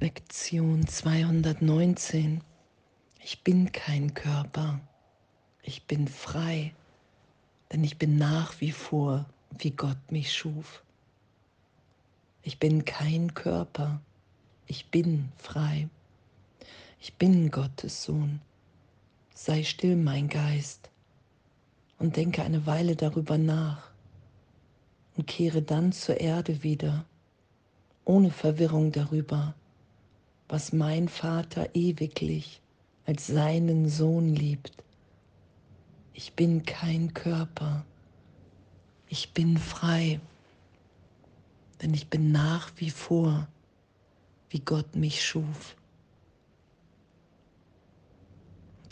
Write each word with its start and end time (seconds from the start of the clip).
Lektion 0.00 0.86
219. 0.86 2.40
Ich 3.20 3.42
bin 3.42 3.72
kein 3.72 4.14
Körper, 4.14 4.78
ich 5.64 5.88
bin 5.88 6.06
frei, 6.06 6.72
denn 7.72 7.82
ich 7.82 7.98
bin 7.98 8.16
nach 8.16 8.60
wie 8.60 8.70
vor, 8.70 9.26
wie 9.58 9.72
Gott 9.72 9.98
mich 10.12 10.32
schuf. 10.32 10.84
Ich 12.42 12.60
bin 12.60 12.84
kein 12.84 13.34
Körper, 13.34 14.00
ich 14.68 14.86
bin 14.86 15.32
frei. 15.36 15.88
Ich 17.00 17.14
bin 17.14 17.50
Gottes 17.50 18.04
Sohn. 18.04 18.40
Sei 19.34 19.64
still, 19.64 19.96
mein 19.96 20.28
Geist, 20.28 20.90
und 21.98 22.14
denke 22.14 22.44
eine 22.44 22.66
Weile 22.66 22.94
darüber 22.94 23.36
nach 23.36 23.90
und 25.16 25.26
kehre 25.26 25.60
dann 25.60 25.90
zur 25.90 26.20
Erde 26.20 26.62
wieder, 26.62 27.04
ohne 28.04 28.30
Verwirrung 28.30 28.92
darüber, 28.92 29.56
was 30.48 30.72
mein 30.72 31.08
Vater 31.08 31.74
ewiglich 31.74 32.60
als 33.04 33.26
seinen 33.26 33.88
Sohn 33.88 34.34
liebt. 34.34 34.72
Ich 36.12 36.34
bin 36.34 36.64
kein 36.64 37.14
Körper, 37.14 37.84
ich 39.08 39.32
bin 39.32 39.56
frei, 39.56 40.20
denn 41.80 41.94
ich 41.94 42.08
bin 42.08 42.32
nach 42.32 42.72
wie 42.76 42.90
vor, 42.90 43.46
wie 44.50 44.60
Gott 44.60 44.96
mich 44.96 45.24
schuf. 45.24 45.76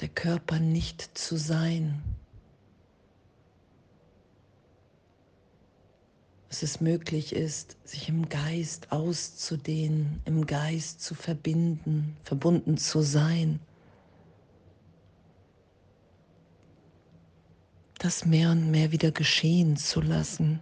Der 0.01 0.09
Körper 0.09 0.59
nicht 0.59 1.17
zu 1.17 1.37
sein, 1.37 2.03
dass 6.49 6.63
es 6.63 6.81
möglich 6.81 7.35
ist, 7.35 7.77
sich 7.85 8.09
im 8.09 8.29
Geist 8.29 8.93
auszudehnen, 8.93 10.21
im 10.25 10.47
Geist 10.47 11.01
zu 11.01 11.15
verbinden, 11.15 12.17
verbunden 12.23 12.79
zu 12.79 13.03
sein. 13.03 13.61
Das 17.99 18.25
mehr 18.25 18.51
und 18.51 18.71
mehr 18.71 18.93
wieder 18.93 19.11
geschehen 19.11 19.77
zu 19.77 20.01
lassen. 20.01 20.61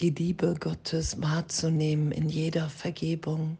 Die 0.00 0.10
Liebe 0.10 0.56
Gottes 0.58 1.22
wahrzunehmen 1.22 2.10
in 2.10 2.28
jeder 2.28 2.68
Vergebung, 2.68 3.58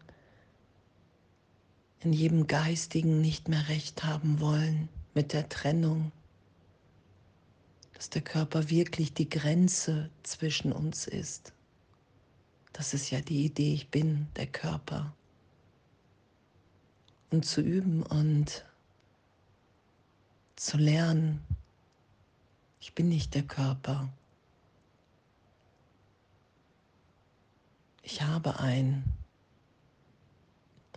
in 2.00 2.12
jedem 2.12 2.48
geistigen 2.48 3.20
nicht 3.20 3.48
mehr 3.48 3.68
recht 3.68 4.02
haben 4.02 4.40
wollen 4.40 4.88
mit 5.14 5.32
der 5.32 5.48
Trennung 5.48 6.10
dass 8.02 8.10
der 8.10 8.22
Körper 8.22 8.68
wirklich 8.68 9.14
die 9.14 9.28
Grenze 9.28 10.10
zwischen 10.24 10.72
uns 10.72 11.06
ist. 11.06 11.52
Das 12.72 12.94
ist 12.94 13.10
ja 13.12 13.20
die 13.20 13.44
Idee, 13.44 13.74
ich 13.74 13.90
bin 13.90 14.26
der 14.34 14.48
Körper. 14.48 15.14
Und 17.30 17.46
zu 17.46 17.60
üben 17.60 18.02
und 18.02 18.64
zu 20.56 20.78
lernen, 20.78 21.44
ich 22.80 22.92
bin 22.92 23.08
nicht 23.08 23.36
der 23.36 23.44
Körper. 23.44 24.12
Ich 28.02 28.20
habe 28.20 28.58
einen. 28.58 29.04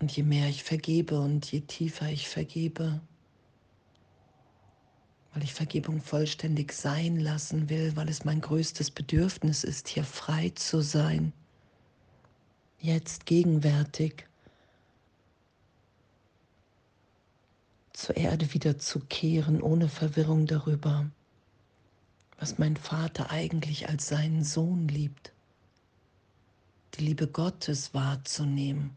Und 0.01 0.11
je 0.11 0.23
mehr 0.23 0.49
ich 0.49 0.63
vergebe 0.63 1.19
und 1.19 1.51
je 1.51 1.61
tiefer 1.61 2.09
ich 2.09 2.27
vergebe, 2.27 2.99
weil 5.35 5.43
ich 5.43 5.53
Vergebung 5.53 6.01
vollständig 6.01 6.71
sein 6.71 7.19
lassen 7.19 7.69
will, 7.69 7.97
weil 7.97 8.07
es 8.07 8.23
mein 8.23 8.39
größtes 8.39 8.89
Bedürfnis 8.89 9.65
ist, 9.65 9.89
hier 9.89 10.05
frei 10.05 10.53
zu 10.55 10.79
sein, 10.79 11.33
jetzt 12.79 13.25
gegenwärtig 13.25 14.27
zur 17.91 18.15
Erde 18.15 18.53
wieder 18.53 18.79
zu 18.79 19.01
kehren, 19.01 19.61
ohne 19.61 19.89
Verwirrung 19.89 20.45
darüber, 20.45 21.05
was 22.39 22.57
mein 22.57 22.77
Vater 22.77 23.29
eigentlich 23.29 23.89
als 23.89 24.07
seinen 24.07 24.45
Sohn 24.45 24.87
liebt, 24.87 25.33
die 26.93 27.03
Liebe 27.03 27.27
Gottes 27.27 27.93
wahrzunehmen, 27.93 28.95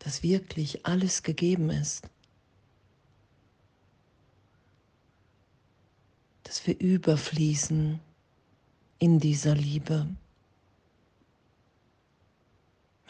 dass 0.00 0.22
wirklich 0.22 0.84
alles 0.84 1.22
gegeben 1.22 1.70
ist 1.70 2.10
dass 6.48 6.66
wir 6.66 6.80
überfließen 6.80 8.00
in 8.98 9.20
dieser 9.20 9.54
Liebe. 9.54 10.06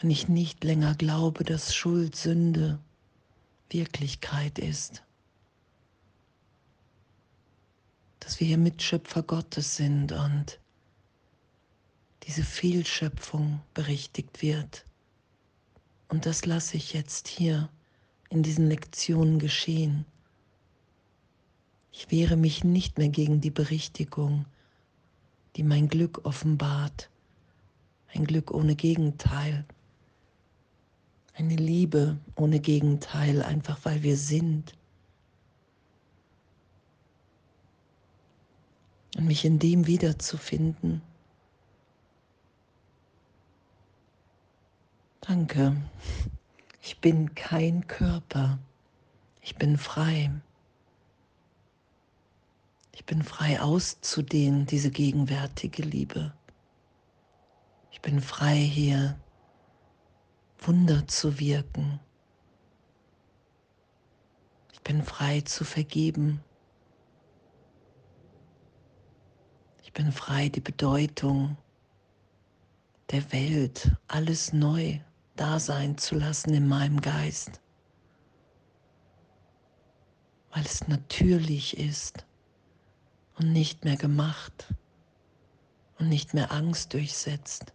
Wenn 0.01 0.09
ich 0.09 0.27
nicht 0.27 0.65
länger 0.65 0.93
glaube, 0.95 1.45
dass 1.45 1.73
Schuld, 1.73 2.17
Sünde 2.17 2.79
Wirklichkeit 3.69 4.59
ist, 4.59 5.03
dass 8.19 8.41
wir 8.41 8.47
hier 8.47 8.57
Mitschöpfer 8.57 9.23
Gottes 9.23 9.77
sind 9.77 10.11
und 10.11 10.59
diese 12.23 12.43
Fehlschöpfung 12.43 13.61
berichtigt 13.73 14.41
wird. 14.41 14.83
Und 16.09 16.25
das 16.25 16.45
lasse 16.45 16.75
ich 16.75 16.91
jetzt 16.91 17.29
hier 17.29 17.69
in 18.29 18.43
diesen 18.43 18.67
Lektionen 18.67 19.39
geschehen. 19.39 20.05
Ich 21.91 22.11
wehre 22.11 22.35
mich 22.35 22.63
nicht 22.63 22.97
mehr 22.97 23.09
gegen 23.09 23.41
die 23.41 23.51
Berichtigung, 23.51 24.45
die 25.55 25.63
mein 25.63 25.87
Glück 25.87 26.25
offenbart, 26.25 27.09
ein 28.13 28.25
Glück 28.25 28.51
ohne 28.51 28.75
Gegenteil, 28.75 29.65
eine 31.33 31.55
Liebe 31.55 32.17
ohne 32.35 32.59
Gegenteil, 32.59 33.41
einfach 33.41 33.79
weil 33.83 34.03
wir 34.03 34.17
sind. 34.17 34.73
Und 39.17 39.25
mich 39.25 39.43
in 39.43 39.57
dem 39.59 39.87
wiederzufinden. 39.87 41.01
Danke. 45.21 45.75
Ich 46.81 46.99
bin 46.99 47.35
kein 47.35 47.87
Körper. 47.87 48.59
Ich 49.41 49.55
bin 49.55 49.77
frei. 49.77 50.31
Ich 52.99 53.05
bin 53.05 53.23
frei 53.23 53.61
auszudehnen, 53.61 54.65
diese 54.65 54.91
gegenwärtige 54.91 55.83
Liebe. 55.83 56.33
Ich 57.91 58.01
bin 58.01 58.19
frei 58.19 58.57
hier, 58.57 59.17
Wunder 60.57 61.07
zu 61.07 61.39
wirken. 61.39 62.01
Ich 64.73 64.81
bin 64.81 65.01
frei 65.01 65.39
zu 65.39 65.63
vergeben. 65.63 66.43
Ich 69.81 69.93
bin 69.93 70.11
frei, 70.11 70.49
die 70.49 70.59
Bedeutung 70.59 71.55
der 73.11 73.31
Welt, 73.31 73.93
alles 74.09 74.51
neu 74.51 74.99
da 75.37 75.61
sein 75.61 75.97
zu 75.97 76.15
lassen 76.15 76.53
in 76.53 76.67
meinem 76.67 76.99
Geist, 76.99 77.61
weil 80.51 80.65
es 80.65 80.85
natürlich 80.89 81.77
ist 81.77 82.25
und 83.39 83.53
nicht 83.53 83.85
mehr 83.85 83.95
gemacht 83.95 84.73
und 85.97 86.09
nicht 86.09 86.33
mehr 86.33 86.51
Angst 86.51 86.93
durchsetzt. 86.93 87.73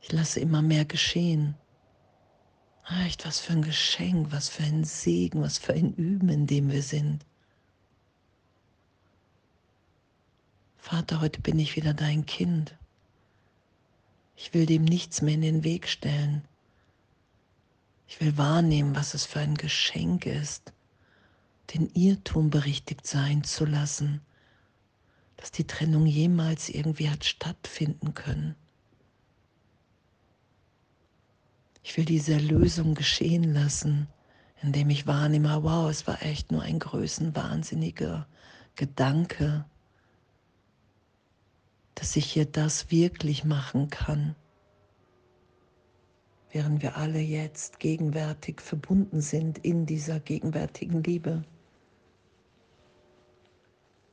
Ich 0.00 0.10
lasse 0.12 0.40
immer 0.40 0.62
mehr 0.62 0.86
geschehen. 0.86 1.54
Echt, 3.04 3.24
was 3.26 3.38
für 3.38 3.52
ein 3.52 3.62
Geschenk, 3.62 4.32
was 4.32 4.48
für 4.48 4.64
ein 4.64 4.84
Segen, 4.84 5.42
was 5.42 5.58
für 5.58 5.74
ein 5.74 5.94
Üben, 5.94 6.28
in 6.28 6.46
dem 6.46 6.70
wir 6.70 6.82
sind. 6.82 7.24
Vater, 10.76 11.20
heute 11.20 11.40
bin 11.40 11.58
ich 11.58 11.76
wieder 11.76 11.94
dein 11.94 12.26
Kind. 12.26 12.74
Ich 14.34 14.54
will 14.54 14.66
dem 14.66 14.84
nichts 14.84 15.22
mehr 15.22 15.34
in 15.34 15.42
den 15.42 15.64
Weg 15.64 15.86
stellen. 15.86 16.42
Ich 18.08 18.20
will 18.20 18.36
wahrnehmen, 18.38 18.96
was 18.96 19.14
es 19.14 19.24
für 19.26 19.38
ein 19.38 19.54
Geschenk 19.54 20.26
ist, 20.26 20.72
den 21.74 21.88
Irrtum 21.94 22.50
berichtigt 22.50 23.06
sein 23.06 23.44
zu 23.44 23.64
lassen, 23.64 24.20
dass 25.36 25.50
die 25.52 25.66
Trennung 25.66 26.06
jemals 26.06 26.68
irgendwie 26.68 27.08
hat 27.08 27.24
stattfinden 27.24 28.14
können. 28.14 28.56
Ich 31.82 31.96
will 31.96 32.04
diese 32.04 32.34
Erlösung 32.34 32.94
geschehen 32.94 33.54
lassen, 33.54 34.08
indem 34.62 34.90
ich 34.90 35.06
wahrnehme, 35.06 35.62
wow, 35.62 35.90
es 35.90 36.06
war 36.06 36.22
echt 36.22 36.52
nur 36.52 36.62
ein 36.62 36.78
größenwahnsinniger 36.78 38.26
Gedanke, 38.74 39.64
dass 41.94 42.16
ich 42.16 42.26
hier 42.26 42.44
das 42.44 42.90
wirklich 42.90 43.44
machen 43.44 43.88
kann, 43.88 44.34
während 46.50 46.82
wir 46.82 46.96
alle 46.96 47.20
jetzt 47.20 47.78
gegenwärtig 47.78 48.60
verbunden 48.60 49.20
sind 49.20 49.58
in 49.58 49.86
dieser 49.86 50.20
gegenwärtigen 50.20 51.02
Liebe 51.02 51.44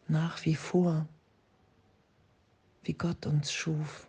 nach 0.10 0.46
wie 0.46 0.56
vor, 0.56 1.08
wie 2.84 2.94
Gott 2.94 3.26
uns 3.26 3.52
schuf. 3.52 4.08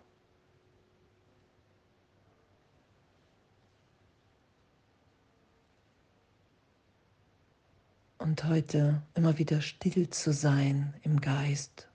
Und 8.19 8.45
heute 8.45 9.03
immer 9.15 9.39
wieder 9.39 9.61
still 9.61 10.11
zu 10.11 10.33
sein 10.33 10.95
im 11.03 11.21
Geist 11.21 11.89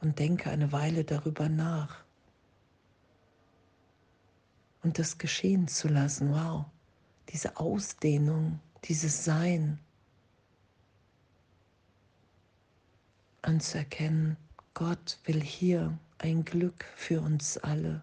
und 0.00 0.18
denke 0.18 0.50
eine 0.50 0.72
Weile 0.72 1.04
darüber 1.04 1.48
nach. 1.48 2.04
Und 4.82 4.98
das 4.98 5.18
geschehen 5.18 5.68
zu 5.68 5.88
lassen, 5.88 6.30
wow, 6.32 6.64
diese 7.28 7.56
Ausdehnung, 7.58 8.60
dieses 8.84 9.24
Sein 9.24 9.80
anzuerkennen, 13.42 14.36
Gott 14.74 15.18
will 15.24 15.40
hier 15.40 15.98
ein 16.18 16.44
Glück 16.44 16.84
für 16.96 17.20
uns 17.20 17.58
alle. 17.58 18.02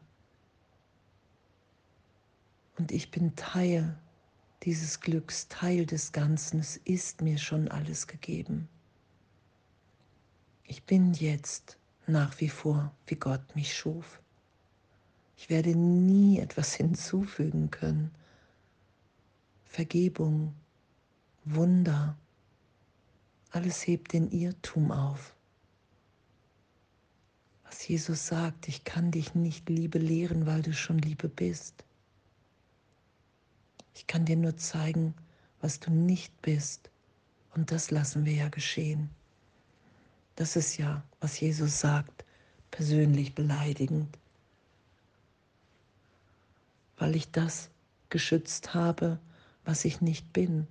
Und 2.77 2.91
ich 2.91 3.11
bin 3.11 3.35
Teil 3.35 3.97
dieses 4.63 4.99
Glücks, 4.99 5.47
Teil 5.47 5.85
des 5.85 6.11
Ganzen. 6.11 6.59
Es 6.59 6.77
ist 6.77 7.21
mir 7.21 7.37
schon 7.37 7.67
alles 7.69 8.07
gegeben. 8.07 8.67
Ich 10.63 10.83
bin 10.83 11.13
jetzt 11.13 11.77
nach 12.07 12.39
wie 12.39 12.49
vor, 12.49 12.91
wie 13.07 13.15
Gott 13.15 13.55
mich 13.55 13.75
schuf. 13.75 14.19
Ich 15.37 15.49
werde 15.49 15.75
nie 15.75 16.39
etwas 16.39 16.73
hinzufügen 16.75 17.69
können. 17.71 18.11
Vergebung, 19.65 20.55
Wunder, 21.43 22.17
alles 23.55 23.87
hebt 23.87 24.13
den 24.13 24.29
Irrtum 24.31 24.91
auf 24.91 25.35
was 27.75 27.87
Jesus 27.89 28.27
sagt, 28.27 28.69
ich 28.69 28.85
kann 28.85 29.11
dich 29.11 29.35
nicht 29.35 29.67
Liebe 29.69 29.99
lehren, 29.99 30.45
weil 30.45 30.61
du 30.61 30.73
schon 30.73 30.97
Liebe 30.97 31.27
bist. 31.27 31.83
Ich 33.93 34.07
kann 34.07 34.23
dir 34.23 34.37
nur 34.37 34.55
zeigen, 34.55 35.13
was 35.59 35.81
du 35.81 35.91
nicht 35.91 36.41
bist. 36.41 36.89
Und 37.53 37.71
das 37.71 37.91
lassen 37.91 38.23
wir 38.23 38.33
ja 38.33 38.47
geschehen. 38.47 39.09
Das 40.37 40.55
ist 40.55 40.77
ja, 40.77 41.03
was 41.19 41.37
Jesus 41.39 41.81
sagt, 41.81 42.23
persönlich 42.71 43.35
beleidigend. 43.35 44.17
Weil 46.97 47.15
ich 47.17 47.29
das 47.31 47.69
geschützt 48.09 48.73
habe, 48.73 49.19
was 49.65 49.83
ich 49.83 49.99
nicht 49.99 50.31
bin. 50.31 50.65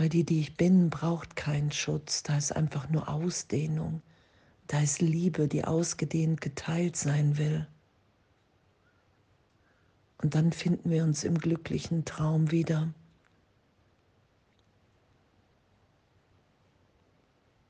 Weil 0.00 0.08
die, 0.08 0.24
die 0.24 0.40
ich 0.40 0.56
bin, 0.56 0.88
braucht 0.88 1.36
keinen 1.36 1.70
Schutz, 1.70 2.22
da 2.22 2.38
ist 2.38 2.56
einfach 2.56 2.88
nur 2.88 3.10
Ausdehnung. 3.10 4.00
Da 4.66 4.80
ist 4.80 5.02
Liebe, 5.02 5.46
die 5.46 5.66
ausgedehnt 5.66 6.40
geteilt 6.40 6.96
sein 6.96 7.36
will. 7.36 7.66
Und 10.22 10.34
dann 10.34 10.52
finden 10.52 10.88
wir 10.88 11.04
uns 11.04 11.22
im 11.22 11.36
glücklichen 11.36 12.06
Traum 12.06 12.50
wieder. 12.50 12.94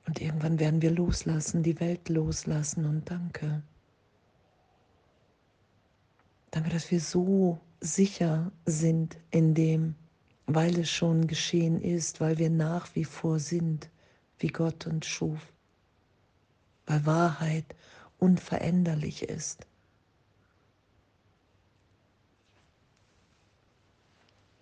Und 0.07 0.21
irgendwann 0.21 0.61
werden 0.61 0.83
wir 0.83 0.93
loslassen, 0.93 1.65
die 1.65 1.81
Welt 1.81 2.09
loslassen 2.09 2.85
und 2.85 3.11
danke. 3.11 3.61
Danke, 6.53 6.71
dass 6.71 6.93
wir 6.93 7.01
so 7.01 7.59
sicher 7.81 8.53
sind 8.67 9.19
in 9.33 9.53
dem, 9.55 9.97
weil 10.55 10.79
es 10.79 10.91
schon 10.91 11.27
geschehen 11.27 11.81
ist, 11.81 12.21
weil 12.21 12.39
wir 12.39 12.51
nach 12.51 12.95
wie 12.95 13.05
vor 13.05 13.39
sind, 13.39 13.89
wie 14.39 14.49
Gott 14.49 14.87
uns 14.87 15.07
schuf 15.07 15.41
weil 16.91 17.07
Wahrheit 17.07 17.77
unveränderlich 18.19 19.23
ist. 19.23 19.65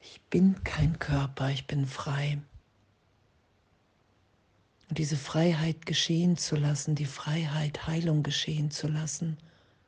Ich 0.03 0.21
bin 0.29 0.63
kein 0.63 0.99
Körper, 0.99 1.49
ich 1.51 1.67
bin 1.67 1.87
frei. 1.87 2.39
Und 4.91 4.99
diese 4.99 5.17
Freiheit 5.17 5.87
geschehen 5.87 6.37
zu 6.37 6.57
lassen, 6.57 6.95
die 6.95 7.07
Freiheit 7.07 7.87
Heilung 7.87 8.23
geschehen 8.23 8.71
zu 8.71 8.89
lassen, 8.89 9.39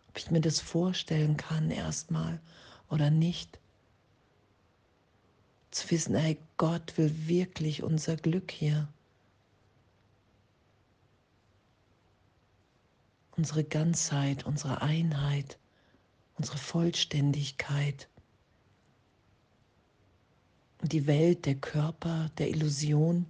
ob 0.09 0.17
ich 0.17 0.31
mir 0.31 0.41
das 0.41 0.61
vorstellen 0.61 1.37
kann 1.37 1.71
erstmal 1.71 2.41
oder 2.89 3.11
nicht. 3.11 3.60
Zu 5.81 5.91
wissen, 5.93 6.15
ey, 6.15 6.37
Gott 6.59 6.99
will 6.99 7.11
wirklich 7.27 7.83
unser 7.83 8.17
Glück 8.17 8.51
hier. 8.51 8.87
unsere 13.41 13.65
Ganzheit, 13.65 14.45
unsere 14.45 14.83
Einheit, 14.83 15.59
unsere 16.37 16.59
Vollständigkeit. 16.59 18.07
Und 20.83 20.93
die 20.93 21.07
Welt, 21.07 21.47
der 21.47 21.55
Körper, 21.55 22.31
der 22.37 22.51
Illusion, 22.51 23.25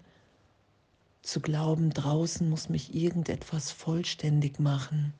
zu 1.23 1.38
glauben, 1.38 1.91
draußen 1.91 2.50
muss 2.50 2.69
mich 2.69 2.93
irgendetwas 2.93 3.70
vollständig 3.70 4.58
machen, 4.58 5.14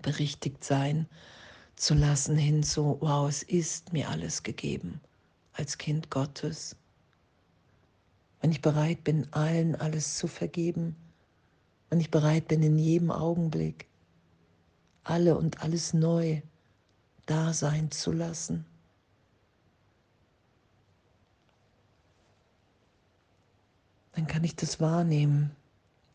berichtigt 0.00 0.62
sein 0.62 1.08
zu 1.74 1.94
lassen 1.94 2.38
hin 2.38 2.62
so, 2.62 2.98
wow, 3.00 3.28
es 3.28 3.42
ist 3.42 3.92
mir 3.92 4.10
alles 4.10 4.44
gegeben 4.44 5.00
als 5.58 5.76
Kind 5.76 6.10
Gottes. 6.10 6.76
Wenn 8.40 8.52
ich 8.52 8.62
bereit 8.62 9.02
bin, 9.04 9.26
allen 9.32 9.74
alles 9.74 10.16
zu 10.16 10.28
vergeben, 10.28 10.96
und 11.90 12.00
ich 12.00 12.10
bereit 12.10 12.48
bin, 12.48 12.62
in 12.62 12.78
jedem 12.78 13.10
Augenblick 13.10 13.86
alle 15.04 15.36
und 15.36 15.62
alles 15.62 15.94
neu 15.94 16.42
da 17.26 17.52
sein 17.54 17.90
zu 17.90 18.12
lassen. 18.12 18.66
Dann 24.12 24.26
kann 24.26 24.44
ich 24.44 24.54
das 24.54 24.80
wahrnehmen. 24.80 25.50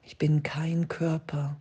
Ich 0.03 0.17
bin 0.17 0.43
kein 0.43 0.87
Körper. 0.87 1.57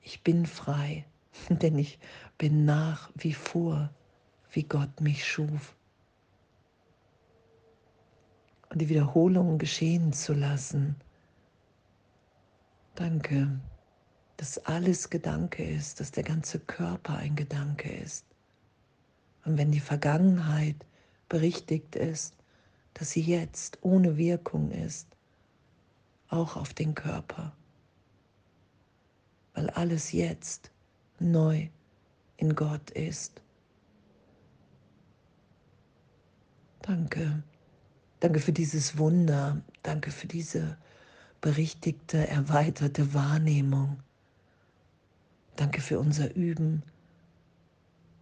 Ich 0.00 0.22
bin 0.22 0.46
frei, 0.46 1.04
denn 1.48 1.78
ich 1.78 1.98
bin 2.38 2.64
nach 2.64 3.10
wie 3.14 3.34
vor, 3.34 3.90
wie 4.52 4.62
Gott 4.62 5.00
mich 5.00 5.26
schuf. 5.26 5.74
Und 8.72 8.80
die 8.80 8.88
Wiederholung 8.88 9.58
geschehen 9.58 10.14
zu 10.14 10.32
lassen 10.32 10.96
Danke, 12.94 13.60
dass 14.38 14.58
alles 14.66 15.10
Gedanke 15.10 15.62
ist, 15.62 16.00
dass 16.00 16.10
der 16.10 16.24
ganze 16.24 16.58
Körper 16.58 17.16
ein 17.16 17.36
Gedanke 17.36 17.90
ist. 17.90 18.24
Und 19.44 19.58
wenn 19.58 19.72
die 19.72 19.80
Vergangenheit 19.80 20.86
berichtigt 21.28 21.96
ist, 21.96 22.34
dass 22.94 23.10
sie 23.10 23.20
jetzt 23.20 23.78
ohne 23.82 24.16
Wirkung 24.16 24.70
ist, 24.70 25.08
auch 26.28 26.56
auf 26.56 26.72
den 26.72 26.94
Körper, 26.94 27.52
weil 29.54 29.68
alles 29.70 30.12
jetzt 30.12 30.70
neu 31.18 31.68
in 32.38 32.54
Gott 32.54 32.90
ist. 32.90 33.42
Danke. 36.82 37.42
Danke 38.22 38.38
für 38.38 38.52
dieses 38.52 38.98
Wunder. 38.98 39.60
Danke 39.82 40.12
für 40.12 40.28
diese 40.28 40.78
berichtigte, 41.40 42.28
erweiterte 42.28 43.14
Wahrnehmung. 43.14 43.98
Danke 45.56 45.80
für 45.80 45.98
unser 45.98 46.32
Üben. 46.36 46.84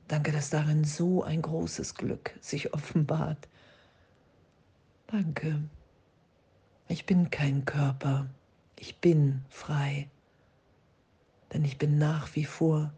Danke, 0.09 0.33
dass 0.33 0.49
darin 0.49 0.85
so 0.85 1.23
ein 1.23 1.43
großes 1.43 1.97
Glück 1.97 2.35
sich 2.41 2.73
offenbart. 2.73 3.47
Danke. 5.09 5.61
Ich 6.89 7.05
bin 7.05 7.29
kein 7.29 7.67
Körper. 7.67 8.27
Ich 8.79 9.01
bin 9.01 9.45
frei. 9.51 10.09
Denn 11.53 11.63
ich 11.63 11.77
bin 11.77 11.99
nach 11.99 12.35
wie 12.35 12.47
vor, 12.47 12.91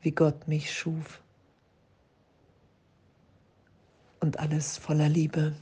wie 0.00 0.12
Gott 0.12 0.48
mich 0.48 0.72
schuf. 0.72 1.22
Und 4.20 4.38
alles 4.38 4.78
voller 4.78 5.10
Liebe. 5.10 5.54